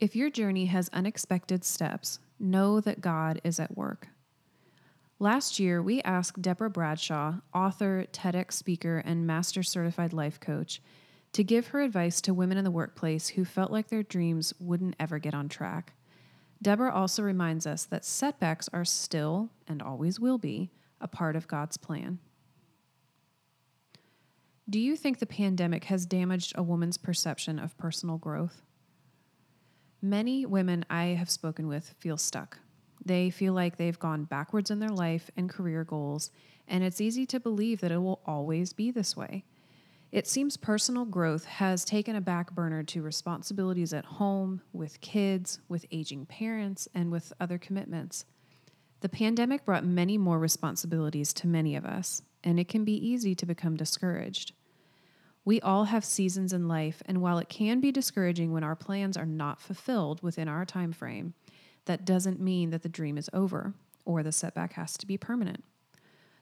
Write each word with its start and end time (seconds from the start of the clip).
If 0.00 0.16
your 0.16 0.30
journey 0.30 0.64
has 0.64 0.88
unexpected 0.94 1.62
steps, 1.62 2.20
know 2.38 2.80
that 2.80 3.02
God 3.02 3.38
is 3.44 3.60
at 3.60 3.76
work. 3.76 4.08
Last 5.18 5.60
year, 5.60 5.82
we 5.82 6.00
asked 6.00 6.40
Deborah 6.40 6.70
Bradshaw, 6.70 7.34
author, 7.52 8.06
TEDx 8.10 8.52
speaker, 8.52 9.02
and 9.04 9.26
master 9.26 9.62
certified 9.62 10.14
life 10.14 10.40
coach, 10.40 10.80
to 11.32 11.44
give 11.44 11.68
her 11.68 11.82
advice 11.82 12.22
to 12.22 12.32
women 12.32 12.56
in 12.56 12.64
the 12.64 12.70
workplace 12.70 13.28
who 13.28 13.44
felt 13.44 13.70
like 13.70 13.88
their 13.88 14.02
dreams 14.02 14.54
wouldn't 14.58 14.96
ever 14.98 15.18
get 15.18 15.34
on 15.34 15.50
track. 15.50 15.92
Deborah 16.62 16.94
also 16.94 17.22
reminds 17.22 17.66
us 17.66 17.84
that 17.84 18.06
setbacks 18.06 18.70
are 18.72 18.86
still, 18.86 19.50
and 19.68 19.82
always 19.82 20.18
will 20.18 20.38
be, 20.38 20.70
a 20.98 21.08
part 21.08 21.36
of 21.36 21.46
God's 21.46 21.76
plan. 21.76 22.20
Do 24.68 24.80
you 24.80 24.96
think 24.96 25.18
the 25.18 25.26
pandemic 25.26 25.84
has 25.84 26.06
damaged 26.06 26.54
a 26.56 26.62
woman's 26.62 26.96
perception 26.96 27.58
of 27.58 27.76
personal 27.76 28.16
growth? 28.16 28.62
Many 30.02 30.46
women 30.46 30.86
I 30.88 31.06
have 31.08 31.28
spoken 31.28 31.68
with 31.68 31.94
feel 31.98 32.16
stuck. 32.16 32.58
They 33.04 33.28
feel 33.28 33.52
like 33.52 33.76
they've 33.76 33.98
gone 33.98 34.24
backwards 34.24 34.70
in 34.70 34.78
their 34.78 34.90
life 34.90 35.30
and 35.36 35.48
career 35.48 35.84
goals, 35.84 36.30
and 36.66 36.82
it's 36.82 37.02
easy 37.02 37.26
to 37.26 37.38
believe 37.38 37.82
that 37.82 37.92
it 37.92 37.98
will 37.98 38.22
always 38.24 38.72
be 38.72 38.90
this 38.90 39.14
way. 39.14 39.44
It 40.10 40.26
seems 40.26 40.56
personal 40.56 41.04
growth 41.04 41.44
has 41.44 41.84
taken 41.84 42.16
a 42.16 42.20
back 42.22 42.52
burner 42.52 42.82
to 42.84 43.02
responsibilities 43.02 43.92
at 43.92 44.06
home, 44.06 44.62
with 44.72 45.02
kids, 45.02 45.60
with 45.68 45.84
aging 45.92 46.24
parents, 46.26 46.88
and 46.94 47.12
with 47.12 47.32
other 47.38 47.58
commitments. 47.58 48.24
The 49.00 49.08
pandemic 49.10 49.66
brought 49.66 49.84
many 49.84 50.16
more 50.16 50.38
responsibilities 50.38 51.34
to 51.34 51.46
many 51.46 51.76
of 51.76 51.84
us, 51.84 52.22
and 52.42 52.58
it 52.58 52.68
can 52.68 52.84
be 52.84 52.94
easy 52.94 53.34
to 53.34 53.46
become 53.46 53.76
discouraged. 53.76 54.52
We 55.44 55.60
all 55.60 55.84
have 55.84 56.04
seasons 56.04 56.52
in 56.52 56.68
life, 56.68 57.02
and 57.06 57.22
while 57.22 57.38
it 57.38 57.48
can 57.48 57.80
be 57.80 57.92
discouraging 57.92 58.52
when 58.52 58.64
our 58.64 58.76
plans 58.76 59.16
are 59.16 59.26
not 59.26 59.60
fulfilled 59.60 60.22
within 60.22 60.48
our 60.48 60.66
time 60.66 60.92
frame, 60.92 61.34
that 61.86 62.04
doesn't 62.04 62.40
mean 62.40 62.70
that 62.70 62.82
the 62.82 62.88
dream 62.88 63.16
is 63.16 63.30
over 63.32 63.74
or 64.04 64.22
the 64.22 64.32
setback 64.32 64.74
has 64.74 64.96
to 64.98 65.06
be 65.06 65.16
permanent. 65.16 65.64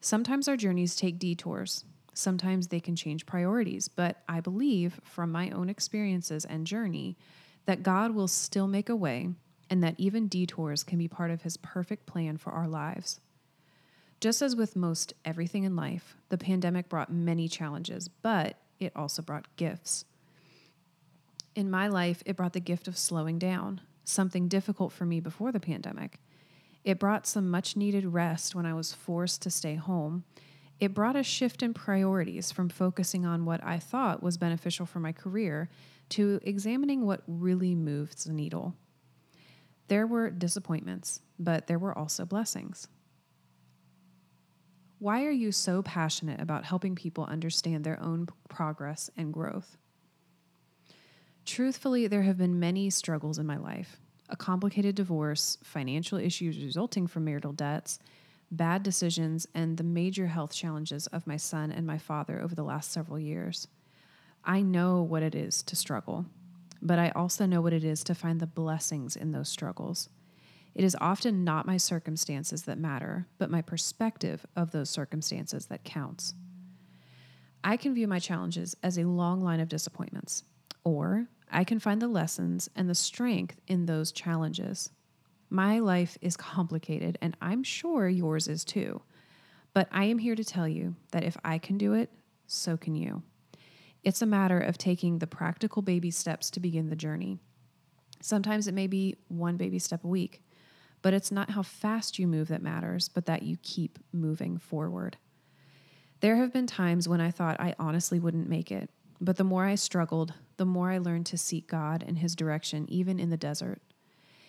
Sometimes 0.00 0.48
our 0.48 0.56
journeys 0.56 0.94
take 0.96 1.18
detours. 1.18 1.84
Sometimes 2.12 2.68
they 2.68 2.80
can 2.80 2.94
change 2.94 3.26
priorities, 3.26 3.88
but 3.88 4.22
I 4.28 4.40
believe 4.40 5.00
from 5.02 5.32
my 5.32 5.50
own 5.50 5.68
experiences 5.68 6.44
and 6.44 6.66
journey 6.66 7.16
that 7.66 7.82
God 7.82 8.12
will 8.14 8.28
still 8.28 8.68
make 8.68 8.88
a 8.88 8.96
way 8.96 9.30
and 9.70 9.82
that 9.82 9.98
even 9.98 10.28
detours 10.28 10.84
can 10.84 10.98
be 10.98 11.08
part 11.08 11.30
of 11.30 11.42
his 11.42 11.56
perfect 11.56 12.06
plan 12.06 12.36
for 12.36 12.52
our 12.52 12.68
lives. 12.68 13.20
Just 14.20 14.42
as 14.42 14.54
with 14.54 14.76
most 14.76 15.14
everything 15.24 15.64
in 15.64 15.74
life, 15.74 16.16
the 16.28 16.38
pandemic 16.38 16.88
brought 16.88 17.12
many 17.12 17.48
challenges, 17.48 18.08
but 18.08 18.58
it 18.80 18.92
also 18.94 19.22
brought 19.22 19.54
gifts. 19.56 20.04
In 21.54 21.70
my 21.70 21.86
life, 21.86 22.22
it 22.26 22.36
brought 22.36 22.52
the 22.52 22.60
gift 22.60 22.88
of 22.88 22.98
slowing 22.98 23.38
down, 23.38 23.80
something 24.04 24.48
difficult 24.48 24.92
for 24.92 25.06
me 25.06 25.20
before 25.20 25.52
the 25.52 25.60
pandemic. 25.60 26.18
It 26.84 26.98
brought 26.98 27.26
some 27.26 27.48
much 27.48 27.76
needed 27.76 28.06
rest 28.06 28.54
when 28.54 28.66
I 28.66 28.74
was 28.74 28.92
forced 28.92 29.42
to 29.42 29.50
stay 29.50 29.76
home. 29.76 30.24
It 30.80 30.92
brought 30.92 31.16
a 31.16 31.22
shift 31.22 31.62
in 31.62 31.72
priorities 31.72 32.50
from 32.50 32.68
focusing 32.68 33.24
on 33.24 33.44
what 33.44 33.64
I 33.64 33.78
thought 33.78 34.22
was 34.22 34.36
beneficial 34.36 34.84
for 34.84 35.00
my 35.00 35.12
career 35.12 35.70
to 36.10 36.40
examining 36.42 37.06
what 37.06 37.22
really 37.26 37.74
moves 37.74 38.24
the 38.24 38.32
needle. 38.32 38.74
There 39.88 40.06
were 40.06 40.30
disappointments, 40.30 41.20
but 41.38 41.66
there 41.66 41.78
were 41.78 41.96
also 41.96 42.24
blessings. 42.24 42.88
Why 45.04 45.26
are 45.26 45.30
you 45.30 45.52
so 45.52 45.82
passionate 45.82 46.40
about 46.40 46.64
helping 46.64 46.94
people 46.94 47.26
understand 47.26 47.84
their 47.84 48.00
own 48.00 48.26
progress 48.48 49.10
and 49.18 49.34
growth? 49.34 49.76
Truthfully, 51.44 52.06
there 52.06 52.22
have 52.22 52.38
been 52.38 52.58
many 52.58 52.88
struggles 52.88 53.38
in 53.38 53.44
my 53.44 53.58
life 53.58 53.98
a 54.30 54.36
complicated 54.36 54.94
divorce, 54.94 55.58
financial 55.62 56.16
issues 56.16 56.56
resulting 56.56 57.06
from 57.06 57.26
marital 57.26 57.52
debts, 57.52 57.98
bad 58.50 58.82
decisions, 58.82 59.46
and 59.54 59.76
the 59.76 59.84
major 59.84 60.28
health 60.28 60.54
challenges 60.54 61.06
of 61.08 61.26
my 61.26 61.36
son 61.36 61.70
and 61.70 61.86
my 61.86 61.98
father 61.98 62.40
over 62.40 62.54
the 62.54 62.64
last 62.64 62.90
several 62.90 63.18
years. 63.18 63.68
I 64.42 64.62
know 64.62 65.02
what 65.02 65.22
it 65.22 65.34
is 65.34 65.62
to 65.64 65.76
struggle, 65.76 66.24
but 66.80 66.98
I 66.98 67.10
also 67.10 67.44
know 67.44 67.60
what 67.60 67.74
it 67.74 67.84
is 67.84 68.04
to 68.04 68.14
find 68.14 68.40
the 68.40 68.46
blessings 68.46 69.16
in 69.16 69.32
those 69.32 69.50
struggles. 69.50 70.08
It 70.74 70.84
is 70.84 70.96
often 71.00 71.44
not 71.44 71.66
my 71.66 71.76
circumstances 71.76 72.64
that 72.64 72.78
matter, 72.78 73.26
but 73.38 73.50
my 73.50 73.62
perspective 73.62 74.44
of 74.56 74.72
those 74.72 74.90
circumstances 74.90 75.66
that 75.66 75.84
counts. 75.84 76.34
I 77.62 77.76
can 77.76 77.94
view 77.94 78.08
my 78.08 78.18
challenges 78.18 78.76
as 78.82 78.98
a 78.98 79.04
long 79.04 79.42
line 79.42 79.60
of 79.60 79.68
disappointments, 79.68 80.44
or 80.82 81.28
I 81.50 81.64
can 81.64 81.78
find 81.78 82.02
the 82.02 82.08
lessons 82.08 82.68
and 82.74 82.90
the 82.90 82.94
strength 82.94 83.60
in 83.68 83.86
those 83.86 84.10
challenges. 84.10 84.90
My 85.48 85.78
life 85.78 86.18
is 86.20 86.36
complicated, 86.36 87.16
and 87.22 87.36
I'm 87.40 87.62
sure 87.62 88.08
yours 88.08 88.48
is 88.48 88.64
too. 88.64 89.00
But 89.72 89.88
I 89.92 90.04
am 90.04 90.18
here 90.18 90.34
to 90.34 90.44
tell 90.44 90.68
you 90.68 90.96
that 91.12 91.24
if 91.24 91.36
I 91.44 91.58
can 91.58 91.78
do 91.78 91.94
it, 91.94 92.10
so 92.46 92.76
can 92.76 92.96
you. 92.96 93.22
It's 94.02 94.22
a 94.22 94.26
matter 94.26 94.58
of 94.58 94.76
taking 94.76 95.18
the 95.18 95.26
practical 95.26 95.80
baby 95.80 96.10
steps 96.10 96.50
to 96.50 96.60
begin 96.60 96.90
the 96.90 96.96
journey. 96.96 97.38
Sometimes 98.20 98.66
it 98.66 98.74
may 98.74 98.86
be 98.86 99.16
one 99.28 99.56
baby 99.56 99.78
step 99.78 100.04
a 100.04 100.08
week, 100.08 100.42
but 101.04 101.12
it's 101.12 101.30
not 101.30 101.50
how 101.50 101.62
fast 101.62 102.18
you 102.18 102.26
move 102.26 102.48
that 102.48 102.62
matters, 102.62 103.10
but 103.10 103.26
that 103.26 103.42
you 103.42 103.58
keep 103.62 103.98
moving 104.10 104.56
forward. 104.56 105.18
There 106.20 106.36
have 106.36 106.50
been 106.50 106.66
times 106.66 107.06
when 107.06 107.20
I 107.20 107.30
thought 107.30 107.60
I 107.60 107.74
honestly 107.78 108.18
wouldn't 108.18 108.48
make 108.48 108.72
it, 108.72 108.88
but 109.20 109.36
the 109.36 109.44
more 109.44 109.66
I 109.66 109.74
struggled, 109.74 110.32
the 110.56 110.64
more 110.64 110.90
I 110.90 110.96
learned 110.96 111.26
to 111.26 111.36
seek 111.36 111.68
God 111.68 112.02
and 112.06 112.16
His 112.16 112.34
direction, 112.34 112.86
even 112.88 113.20
in 113.20 113.28
the 113.28 113.36
desert. 113.36 113.82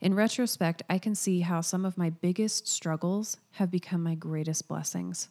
In 0.00 0.14
retrospect, 0.14 0.82
I 0.88 0.96
can 0.96 1.14
see 1.14 1.40
how 1.40 1.60
some 1.60 1.84
of 1.84 1.98
my 1.98 2.08
biggest 2.08 2.66
struggles 2.66 3.36
have 3.52 3.70
become 3.70 4.02
my 4.02 4.14
greatest 4.14 4.68
blessings. 4.68 5.28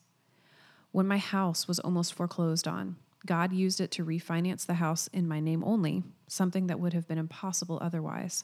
When 0.92 1.08
my 1.08 1.18
house 1.18 1.68
was 1.68 1.80
almost 1.80 2.14
foreclosed 2.14 2.68
on, 2.68 2.96
God 3.26 3.52
used 3.52 3.82
it 3.82 3.90
to 3.94 4.06
refinance 4.06 4.68
the 4.68 4.76
house 4.76 5.08
in 5.08 5.28
my 5.28 5.40
name 5.40 5.64
only, 5.64 6.04
something 6.28 6.68
that 6.68 6.80
would 6.80 6.94
have 6.94 7.08
been 7.08 7.18
impossible 7.18 7.80
otherwise. 7.82 8.44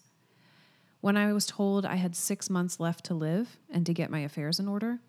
When 1.03 1.17
I 1.17 1.33
was 1.33 1.45
told 1.45 1.85
I 1.85 1.95
had 1.95 2.15
six 2.15 2.49
months 2.49 2.79
left 2.79 3.03
to 3.07 3.13
live 3.13 3.57
and 3.69 3.85
to 3.85 3.93
get 3.93 4.09
my 4.09 4.19
affairs 4.19 4.57
in 4.57 4.69
order, 4.69 4.99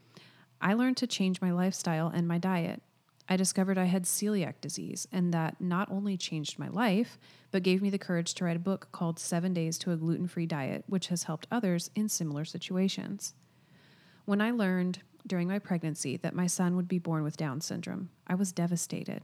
I 0.61 0.75
learned 0.75 0.97
to 0.97 1.07
change 1.07 1.41
my 1.41 1.53
lifestyle 1.53 2.09
and 2.09 2.27
my 2.27 2.39
diet 2.39 2.83
I 3.29 3.37
discovered 3.37 3.79
I 3.79 3.85
had 3.85 4.05
celiac 4.05 4.61
disease, 4.61 5.09
and 5.11 5.33
that 5.33 5.61
not 5.61 5.91
only 5.91 6.17
changed 6.17 6.59
my 6.59 6.69
life, 6.69 7.19
but 7.51 7.63
gave 7.63 7.81
me 7.81 7.89
the 7.89 7.99
courage 7.99 8.35
to 8.35 8.45
write 8.45 8.57
a 8.57 8.61
book 8.61 8.89
called 8.93 9.19
Seven 9.19 9.55
Days 9.55 9.79
to 9.79 9.93
a 9.93 9.97
Gluten 9.97 10.29
Free 10.29 10.47
Diet, 10.47 10.85
which 10.89 11.07
has 11.07 11.23
helped 11.23 11.47
others 11.51 11.91
in 11.95 12.09
similar 12.09 12.45
situations. 12.45 13.35
When 14.27 14.41
I 14.43 14.51
learned 14.51 15.01
during 15.27 15.49
my 15.49 15.59
pregnancy 15.59 16.19
that 16.19 16.35
my 16.35 16.47
son 16.47 16.77
would 16.77 16.89
be 16.89 16.99
born 16.99 17.23
with 17.23 17.39
Down 17.39 17.63
syndrome, 17.63 18.11
I 18.27 18.35
was 18.35 18.53
devastated. 18.53 19.23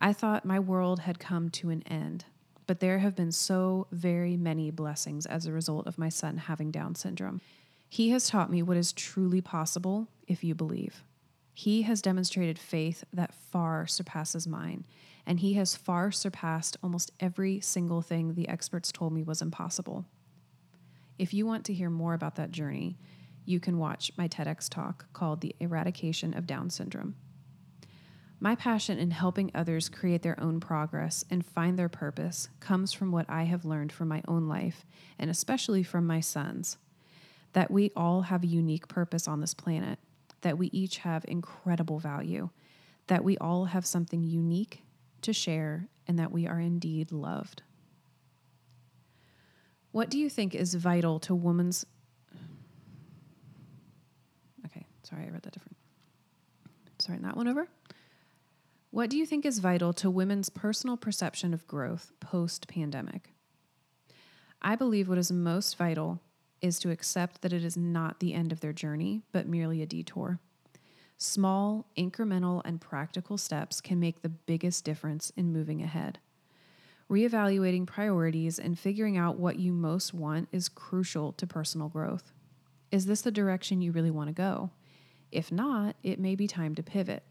I 0.00 0.12
thought 0.12 0.44
my 0.44 0.58
world 0.58 1.00
had 1.00 1.20
come 1.20 1.48
to 1.50 1.70
an 1.70 1.82
end, 1.86 2.24
but 2.66 2.80
there 2.80 2.98
have 2.98 3.16
been 3.16 3.32
so 3.32 3.86
very 3.90 4.36
many 4.36 4.70
blessings 4.70 5.26
as 5.26 5.46
a 5.46 5.52
result 5.52 5.86
of 5.86 5.98
my 5.98 6.08
son 6.08 6.36
having 6.36 6.70
Down 6.70 6.94
syndrome. 6.94 7.40
He 7.88 8.10
has 8.10 8.28
taught 8.28 8.50
me 8.50 8.62
what 8.62 8.76
is 8.76 8.92
truly 8.92 9.40
possible 9.40 10.08
if 10.26 10.42
you 10.42 10.54
believe. 10.54 11.02
He 11.54 11.82
has 11.82 12.00
demonstrated 12.00 12.58
faith 12.58 13.04
that 13.12 13.34
far 13.34 13.86
surpasses 13.86 14.46
mine, 14.46 14.86
and 15.26 15.40
he 15.40 15.54
has 15.54 15.76
far 15.76 16.10
surpassed 16.10 16.76
almost 16.82 17.12
every 17.20 17.60
single 17.60 18.00
thing 18.00 18.34
the 18.34 18.48
experts 18.48 18.90
told 18.90 19.12
me 19.12 19.22
was 19.22 19.42
impossible. 19.42 20.06
If 21.18 21.34
you 21.34 21.46
want 21.46 21.64
to 21.66 21.74
hear 21.74 21.90
more 21.90 22.14
about 22.14 22.36
that 22.36 22.50
journey, 22.52 22.96
you 23.44 23.60
can 23.60 23.78
watch 23.78 24.10
my 24.16 24.28
TEDx 24.28 24.68
talk 24.68 25.12
called 25.12 25.40
The 25.40 25.54
Eradication 25.60 26.34
of 26.34 26.46
Down 26.46 26.70
Syndrome. 26.70 27.16
My 28.42 28.56
passion 28.56 28.98
in 28.98 29.12
helping 29.12 29.52
others 29.54 29.88
create 29.88 30.22
their 30.22 30.38
own 30.40 30.58
progress 30.58 31.24
and 31.30 31.46
find 31.46 31.78
their 31.78 31.88
purpose 31.88 32.48
comes 32.58 32.92
from 32.92 33.12
what 33.12 33.30
I 33.30 33.44
have 33.44 33.64
learned 33.64 33.92
from 33.92 34.08
my 34.08 34.20
own 34.26 34.48
life, 34.48 34.84
and 35.16 35.30
especially 35.30 35.84
from 35.84 36.08
my 36.08 36.18
son's 36.18 36.76
that 37.52 37.70
we 37.70 37.92
all 37.94 38.22
have 38.22 38.42
a 38.42 38.48
unique 38.48 38.88
purpose 38.88 39.28
on 39.28 39.40
this 39.40 39.54
planet 39.54 40.00
that 40.40 40.58
we 40.58 40.70
each 40.72 40.98
have 40.98 41.24
incredible 41.28 42.00
value, 42.00 42.50
that 43.06 43.22
we 43.22 43.38
all 43.38 43.66
have 43.66 43.86
something 43.86 44.24
unique 44.24 44.82
to 45.20 45.32
share, 45.32 45.86
and 46.08 46.18
that 46.18 46.32
we 46.32 46.48
are 46.48 46.58
indeed 46.58 47.12
loved. 47.12 47.62
What 49.92 50.10
do 50.10 50.18
you 50.18 50.28
think 50.28 50.52
is 50.52 50.74
vital 50.74 51.20
to 51.20 51.34
woman's. 51.36 51.86
Okay, 54.66 54.84
sorry, 55.04 55.26
I 55.26 55.30
read 55.30 55.42
that 55.42 55.52
different. 55.52 55.76
Starting 56.98 57.24
that 57.24 57.36
one 57.36 57.46
over. 57.46 57.68
What 58.92 59.08
do 59.08 59.16
you 59.16 59.24
think 59.24 59.46
is 59.46 59.58
vital 59.58 59.94
to 59.94 60.10
women's 60.10 60.50
personal 60.50 60.98
perception 60.98 61.54
of 61.54 61.66
growth 61.66 62.12
post 62.20 62.68
pandemic? 62.68 63.32
I 64.60 64.76
believe 64.76 65.08
what 65.08 65.16
is 65.16 65.32
most 65.32 65.78
vital 65.78 66.20
is 66.60 66.78
to 66.80 66.90
accept 66.90 67.40
that 67.40 67.54
it 67.54 67.64
is 67.64 67.74
not 67.74 68.20
the 68.20 68.34
end 68.34 68.52
of 68.52 68.60
their 68.60 68.74
journey, 68.74 69.22
but 69.32 69.48
merely 69.48 69.80
a 69.80 69.86
detour. 69.86 70.40
Small, 71.16 71.86
incremental, 71.96 72.60
and 72.66 72.82
practical 72.82 73.38
steps 73.38 73.80
can 73.80 73.98
make 73.98 74.20
the 74.20 74.28
biggest 74.28 74.84
difference 74.84 75.30
in 75.38 75.54
moving 75.54 75.80
ahead. 75.80 76.18
Reevaluating 77.10 77.86
priorities 77.86 78.58
and 78.58 78.78
figuring 78.78 79.16
out 79.16 79.38
what 79.38 79.58
you 79.58 79.72
most 79.72 80.12
want 80.12 80.50
is 80.52 80.68
crucial 80.68 81.32
to 81.32 81.46
personal 81.46 81.88
growth. 81.88 82.30
Is 82.90 83.06
this 83.06 83.22
the 83.22 83.30
direction 83.30 83.80
you 83.80 83.90
really 83.90 84.10
want 84.10 84.28
to 84.28 84.34
go? 84.34 84.68
If 85.30 85.50
not, 85.50 85.96
it 86.02 86.20
may 86.20 86.34
be 86.34 86.46
time 86.46 86.74
to 86.74 86.82
pivot. 86.82 87.24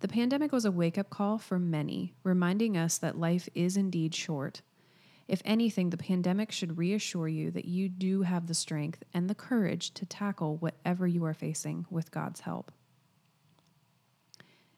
The 0.00 0.08
pandemic 0.08 0.50
was 0.50 0.64
a 0.64 0.72
wake 0.72 0.96
up 0.96 1.10
call 1.10 1.36
for 1.38 1.58
many, 1.58 2.14
reminding 2.24 2.76
us 2.76 2.96
that 2.98 3.18
life 3.18 3.48
is 3.54 3.76
indeed 3.76 4.14
short. 4.14 4.62
If 5.28 5.42
anything, 5.44 5.90
the 5.90 5.96
pandemic 5.96 6.50
should 6.50 6.78
reassure 6.78 7.28
you 7.28 7.50
that 7.52 7.66
you 7.66 7.88
do 7.88 8.22
have 8.22 8.46
the 8.46 8.54
strength 8.54 9.04
and 9.14 9.28
the 9.28 9.34
courage 9.34 9.92
to 9.92 10.06
tackle 10.06 10.56
whatever 10.56 11.06
you 11.06 11.24
are 11.24 11.34
facing 11.34 11.86
with 11.90 12.10
God's 12.10 12.40
help. 12.40 12.72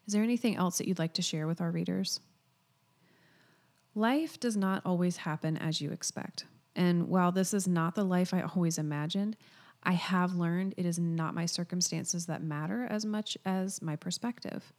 Is 0.05 0.13
there 0.13 0.23
anything 0.23 0.57
else 0.57 0.77
that 0.77 0.87
you'd 0.87 0.99
like 0.99 1.13
to 1.13 1.21
share 1.21 1.47
with 1.47 1.61
our 1.61 1.71
readers? 1.71 2.19
Life 3.95 4.39
does 4.39 4.57
not 4.57 4.81
always 4.85 5.17
happen 5.17 5.55
as 5.55 5.79
you 5.79 5.91
expect. 5.91 6.45
And 6.75 7.07
while 7.07 7.31
this 7.31 7.53
is 7.53 7.67
not 7.67 7.95
the 7.95 8.03
life 8.03 8.33
I 8.33 8.41
always 8.41 8.77
imagined, 8.77 9.37
I 9.83 9.93
have 9.93 10.35
learned 10.35 10.73
it 10.75 10.85
is 10.85 10.99
not 10.99 11.33
my 11.33 11.45
circumstances 11.45 12.25
that 12.25 12.43
matter 12.43 12.87
as 12.89 13.05
much 13.05 13.37
as 13.45 13.81
my 13.81 13.95
perspective. 13.95 14.73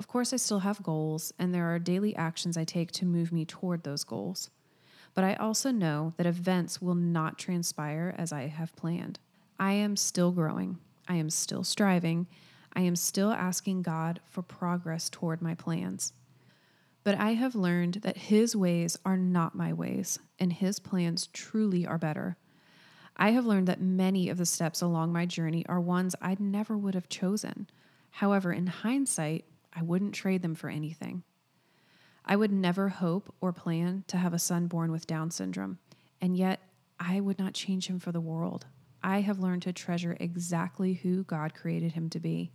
Of 0.00 0.08
course, 0.08 0.32
I 0.32 0.36
still 0.36 0.60
have 0.60 0.82
goals, 0.82 1.30
and 1.38 1.54
there 1.54 1.66
are 1.66 1.78
daily 1.78 2.16
actions 2.16 2.56
I 2.56 2.64
take 2.64 2.90
to 2.92 3.04
move 3.04 3.32
me 3.32 3.44
toward 3.44 3.84
those 3.84 4.02
goals. 4.02 4.48
But 5.12 5.24
I 5.24 5.34
also 5.34 5.70
know 5.70 6.14
that 6.16 6.24
events 6.24 6.80
will 6.80 6.94
not 6.94 7.38
transpire 7.38 8.14
as 8.16 8.32
I 8.32 8.46
have 8.46 8.74
planned. 8.76 9.18
I 9.58 9.72
am 9.72 9.96
still 9.96 10.32
growing, 10.32 10.78
I 11.06 11.16
am 11.16 11.28
still 11.28 11.64
striving, 11.64 12.28
I 12.72 12.80
am 12.80 12.96
still 12.96 13.30
asking 13.30 13.82
God 13.82 14.20
for 14.24 14.40
progress 14.40 15.10
toward 15.10 15.42
my 15.42 15.54
plans. 15.54 16.14
But 17.04 17.18
I 17.18 17.34
have 17.34 17.54
learned 17.54 17.96
that 17.96 18.16
His 18.16 18.56
ways 18.56 18.98
are 19.04 19.18
not 19.18 19.54
my 19.54 19.74
ways, 19.74 20.18
and 20.38 20.50
His 20.50 20.78
plans 20.80 21.26
truly 21.26 21.86
are 21.86 21.98
better. 21.98 22.38
I 23.18 23.32
have 23.32 23.44
learned 23.44 23.68
that 23.68 23.82
many 23.82 24.30
of 24.30 24.38
the 24.38 24.46
steps 24.46 24.80
along 24.80 25.12
my 25.12 25.26
journey 25.26 25.66
are 25.66 25.78
ones 25.78 26.16
I 26.22 26.38
never 26.40 26.78
would 26.78 26.94
have 26.94 27.10
chosen. 27.10 27.68
However, 28.12 28.50
in 28.50 28.66
hindsight, 28.66 29.44
I 29.72 29.82
wouldn't 29.82 30.14
trade 30.14 30.42
them 30.42 30.54
for 30.54 30.68
anything. 30.68 31.22
I 32.24 32.36
would 32.36 32.52
never 32.52 32.88
hope 32.88 33.34
or 33.40 33.52
plan 33.52 34.04
to 34.08 34.16
have 34.16 34.34
a 34.34 34.38
son 34.38 34.66
born 34.66 34.92
with 34.92 35.06
Down 35.06 35.30
syndrome, 35.30 35.78
and 36.20 36.36
yet 36.36 36.60
I 36.98 37.20
would 37.20 37.38
not 37.38 37.54
change 37.54 37.86
him 37.86 37.98
for 37.98 38.12
the 38.12 38.20
world. 38.20 38.66
I 39.02 39.20
have 39.22 39.40
learned 39.40 39.62
to 39.62 39.72
treasure 39.72 40.16
exactly 40.20 40.94
who 40.94 41.24
God 41.24 41.54
created 41.54 41.92
him 41.92 42.10
to 42.10 42.20
be. 42.20 42.52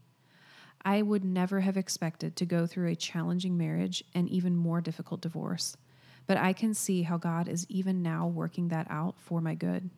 I 0.84 1.02
would 1.02 1.26
never 1.26 1.62
have 1.62 1.78
expected 1.78 2.36
to 2.36 2.46
go 2.46 2.68
through 2.68 2.90
a 2.90 2.96
challenging 2.96 3.58
marriage 3.58 4.04
and 4.14 4.30
even 4.30 4.56
more 4.56 4.82
difficult 4.82 5.22
divorce, 5.22 5.76
but 6.28 6.38
I 6.38 6.54
can 6.54 6.76
see 6.76 7.02
how 7.02 7.18
God 7.18 7.48
is 7.48 7.66
even 7.70 8.04
now 8.04 8.28
working 8.28 8.68
that 8.68 8.86
out 8.90 9.20
for 9.20 9.42
my 9.42 9.56
good. 9.56 9.90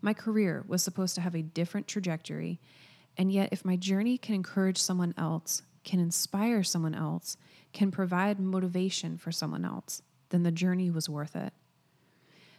My 0.00 0.14
career 0.14 0.64
was 0.68 0.82
supposed 0.84 1.16
to 1.16 1.20
have 1.20 1.34
a 1.34 1.42
different 1.42 1.88
trajectory, 1.88 2.60
and 3.18 3.32
yet, 3.32 3.48
if 3.50 3.64
my 3.64 3.76
journey 3.76 4.18
can 4.18 4.36
encourage 4.36 4.78
someone 4.78 5.14
else, 5.16 5.62
can 5.86 6.00
inspire 6.00 6.62
someone 6.62 6.94
else, 6.94 7.38
can 7.72 7.90
provide 7.90 8.38
motivation 8.38 9.16
for 9.16 9.32
someone 9.32 9.64
else, 9.64 10.02
then 10.28 10.42
the 10.42 10.50
journey 10.50 10.90
was 10.90 11.08
worth 11.08 11.34
it. 11.34 11.54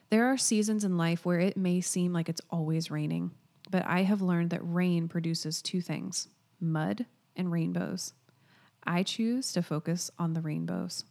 There 0.10 0.26
are 0.26 0.38
seasons 0.38 0.84
in 0.84 0.98
life 0.98 1.26
where 1.26 1.40
it 1.40 1.58
may 1.58 1.82
seem 1.82 2.14
like 2.14 2.30
it's 2.30 2.42
always 2.50 2.90
raining, 2.90 3.32
but 3.70 3.86
I 3.86 4.04
have 4.04 4.22
learned 4.22 4.52
that 4.52 4.62
rain 4.64 5.08
produces 5.08 5.62
two 5.62 5.82
things 5.82 6.30
mud 6.60 7.06
and 7.36 7.52
rainbows. 7.52 8.14
I 8.84 9.04
choose 9.04 9.52
to 9.52 9.62
focus 9.62 10.10
on 10.18 10.34
the 10.34 10.42
rainbows. 10.42 11.04